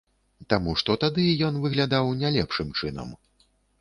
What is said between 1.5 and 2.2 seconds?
выглядаў